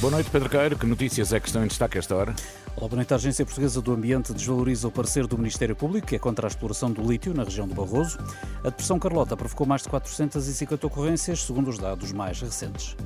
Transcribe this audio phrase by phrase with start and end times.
[0.00, 0.78] Boa noite, Pedro Queiro.
[0.78, 2.34] Que notícias é que estão em destaque esta hora?
[2.74, 3.12] Olá, boa noite.
[3.12, 6.48] A Agência Portuguesa do Ambiente desvaloriza o parecer do Ministério Público, que é contra a
[6.48, 8.18] exploração do lítio na região do Barroso.
[8.64, 12.96] A Depressão Carlota provocou mais de 450 ocorrências, segundo os dados mais recentes.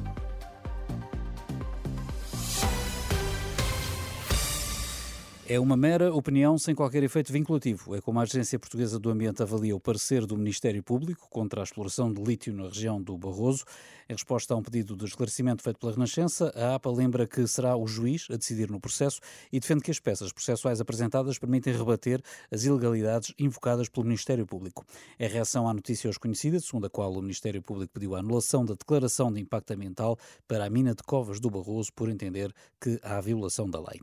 [5.47, 7.95] É uma mera opinião sem qualquer efeito vinculativo.
[7.95, 11.65] É como a Agência Portuguesa do Ambiente avalia o parecer do Ministério Público contra a
[11.65, 13.65] exploração de lítio na região do Barroso.
[14.07, 17.74] Em resposta a um pedido de esclarecimento feito pela Renascença, a APA lembra que será
[17.74, 19.19] o juiz a decidir no processo
[19.51, 24.85] e defende que as peças processuais apresentadas permitem rebater as ilegalidades invocadas pelo Ministério Público.
[25.19, 28.63] É reação à notícia hoje conhecida, segundo a qual o Ministério Público pediu a anulação
[28.63, 33.01] da declaração de impacto ambiental para a mina de Covas do Barroso por entender que
[33.02, 34.02] há violação da lei.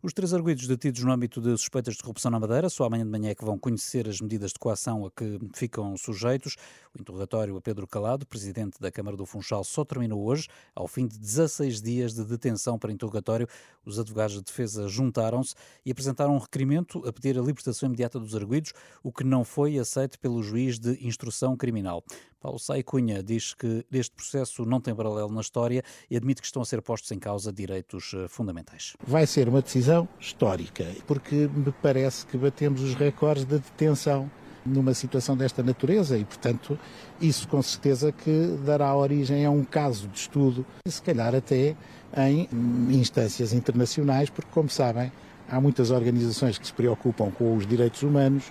[0.00, 3.10] Os três arguidos detidos no âmbito de suspeitas de corrupção na Madeira só amanhã de
[3.10, 6.56] manhã é que vão conhecer as medidas de coação a que ficam sujeitos.
[6.96, 10.86] O interrogatório a Pedro Calado, presidente da Câmara do Fundo Funchal só terminou hoje, ao
[10.86, 13.48] fim de 16 dias de detenção para interrogatório.
[13.84, 18.36] Os advogados de defesa juntaram-se e apresentaram um requerimento a pedir a libertação imediata dos
[18.36, 22.04] arguídos, o que não foi aceito pelo juiz de instrução criminal.
[22.40, 26.46] Paulo Sai Cunha diz que este processo não tem paralelo na história e admite que
[26.46, 28.94] estão a ser postos em causa direitos eh, fundamentais.
[29.06, 34.30] Vai ser uma decisão histórica, porque me parece que batemos os recordes de detenção
[34.64, 36.78] numa situação desta natureza e, portanto,
[37.20, 41.76] isso com certeza que dará origem a um caso de estudo, se calhar até
[42.16, 42.48] em
[42.90, 45.12] instâncias internacionais, porque, como sabem,
[45.48, 48.50] há muitas organizações que se preocupam com os direitos humanos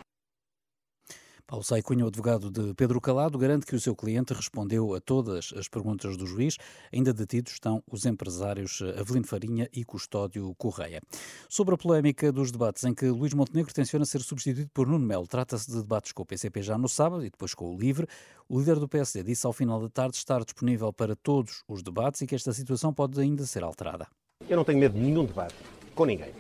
[1.50, 5.02] Paulo Sai Cunha, o advogado de Pedro Calado, garante que o seu cliente respondeu a
[5.02, 6.58] todas as perguntas do juiz.
[6.94, 11.02] Ainda detidos estão os empresários Avelino Farinha e Custódio Correia.
[11.50, 15.26] Sobre a polémica dos debates em que Luís Montenegro tenciona ser substituído por Nuno Melo,
[15.26, 18.06] trata-se de debates com o PCP já no sábado e depois com o LIVRE.
[18.48, 22.22] O líder do PSD disse ao final da tarde estar disponível para todos os debates
[22.22, 24.06] e que esta situação pode ainda ser alterada.
[24.48, 25.56] Eu não tenho medo de nenhum debate
[26.00, 26.32] com ninguém.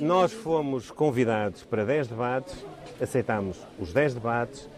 [0.00, 2.64] Nós fomos convidados para 10 debates,
[3.00, 4.68] aceitámos os 10 debates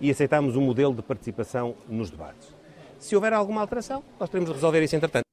[0.00, 2.54] e aceitámos o modelo de participação nos debates.
[3.00, 5.27] Se houver alguma alteração, nós teremos de resolver isso entretanto.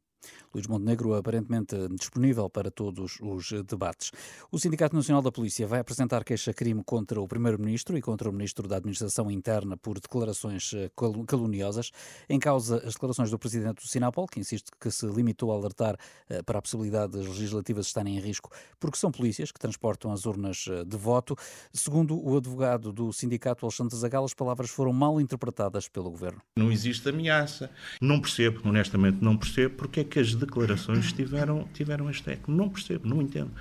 [0.56, 4.12] Luís Montenegro aparentemente disponível para todos os debates.
[4.50, 8.68] O Sindicato Nacional da Polícia vai apresentar queixa-crime contra o Primeiro-Ministro e contra o Ministro
[8.68, 10.90] da Administração Interna por declarações eh,
[11.28, 11.92] caluniosas.
[12.30, 15.98] Em causa, as declarações do Presidente do Sinapol, que insiste que se limitou a alertar
[16.30, 18.50] eh, para a possibilidade das legislativas estarem em risco
[18.80, 21.36] porque são polícias que transportam as urnas eh, de voto.
[21.74, 26.42] Segundo o advogado do Sindicato Alexandre Zagal, as palavras foram mal interpretadas pelo Governo.
[26.56, 27.70] Não existe ameaça.
[28.00, 32.52] Não percebo, honestamente não percebo, porque é que as declarações tiveram, tiveram este eco.
[32.52, 33.52] Não percebo, não entendo.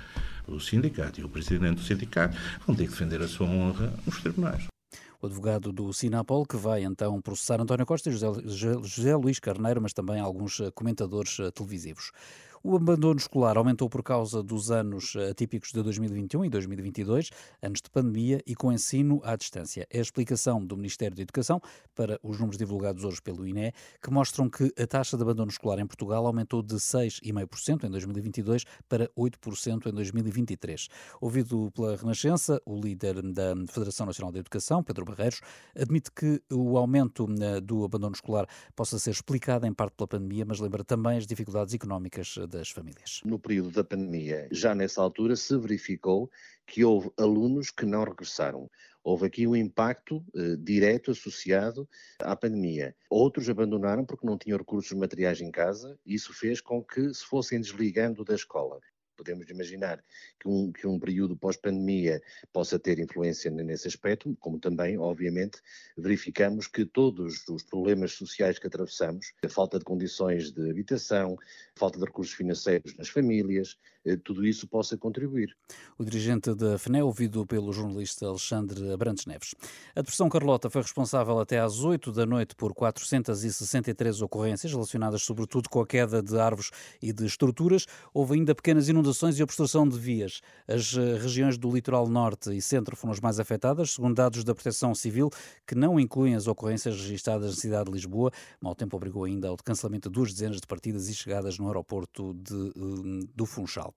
[0.47, 4.21] O sindicato e o presidente do sindicato vão ter que defender a sua honra nos
[4.21, 4.67] tribunais.
[5.21, 8.27] O advogado do Sinapol, que vai então processar António Costa e José,
[8.83, 12.11] José Luís Carneiro, mas também alguns comentadores televisivos.
[12.67, 17.29] O abandono escolar aumentou por causa dos anos atípicos de 2021 e 2022,
[17.61, 19.85] anos de pandemia e com ensino à distância.
[19.87, 21.61] É a explicação do Ministério da Educação
[21.93, 23.71] para os números divulgados hoje pelo INE,
[24.01, 28.65] que mostram que a taxa de abandono escolar em Portugal aumentou de 6,5% em 2022
[28.89, 30.87] para 8% em 2023.
[31.21, 35.39] Ouvido pela Renascença, o líder da Federação Nacional da Educação, Pedro Barreiros,
[35.79, 40.45] admite que o aumento eh, do abandono escolar possa ser explicado em parte pela pandemia,
[40.47, 43.21] mas lembra também as dificuldades económicas das famílias.
[43.23, 46.29] No período da pandemia, já nessa altura se verificou
[46.65, 48.69] que houve alunos que não regressaram.
[49.03, 51.87] Houve aqui um impacto eh, direto associado
[52.19, 52.95] à pandemia.
[53.09, 57.23] Outros abandonaram porque não tinham recursos materiais em casa e isso fez com que se
[57.23, 58.79] fossem desligando da escola.
[59.15, 60.03] Podemos imaginar
[60.39, 62.21] que um, que um período pós-pandemia
[62.51, 65.59] possa ter influência nesse aspecto, como também, obviamente,
[65.97, 71.37] verificamos que todos os problemas sociais que atravessamos, a falta de condições de habitação,
[71.75, 75.55] falta de recursos financeiros nas famílias, eh, tudo isso possa contribuir.
[75.97, 79.55] O dirigente da FNE, ouvido pelo jornalista Alexandre Abrantes Neves.
[79.95, 85.69] A Depressão Carlota foi responsável até às 8 da noite por 463 ocorrências relacionadas sobretudo
[85.69, 86.71] com a queda de árvores
[87.01, 87.85] e de estruturas.
[88.13, 90.41] Houve ainda pequenas inundações inundações e obstrução de vias.
[90.67, 94.55] As eh, regiões do litoral norte e centro foram as mais afetadas, segundo dados da
[94.55, 95.29] Proteção Civil,
[95.65, 98.31] que não incluem as ocorrências registradas na cidade de Lisboa.
[98.59, 102.33] Mau tempo obrigou ainda ao cancelamento de duas dezenas de partidas e chegadas no aeroporto
[102.33, 103.93] de, eh, do Funchal.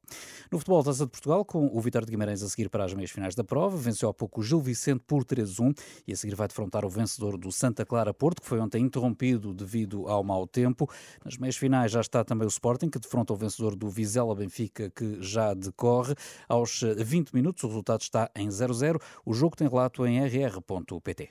[0.52, 3.10] No futebol, Taça de Portugal, com o Vitória de Guimarães a seguir para as meias
[3.10, 5.74] finais da prova, venceu há pouco o Gil Vicente por 3-1
[6.06, 9.54] e a seguir vai defrontar o vencedor do Santa Clara Porto, que foi ontem interrompido
[9.54, 10.88] devido ao mau tempo.
[11.24, 14.90] Nas meias finais já está também o Sporting, que defronta o vencedor do Vizela Benfica,
[14.98, 16.14] que já decorre.
[16.48, 19.00] Aos 20 minutos, o resultado está em 0-0.
[19.24, 21.28] O jogo tem relato em rr.pt.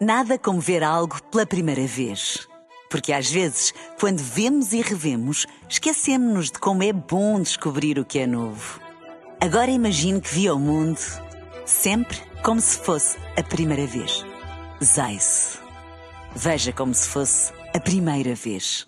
[0.00, 2.46] Nada como ver algo pela primeira vez.
[2.90, 8.18] Porque às vezes, quando vemos e revemos, esquecemos-nos de como é bom descobrir o que
[8.18, 8.80] é novo.
[9.40, 11.00] Agora imagine que viu o mundo
[11.64, 14.24] sempre como se fosse a primeira vez.
[14.82, 15.58] Zais.
[16.34, 18.86] Veja como se fosse a primeira vez.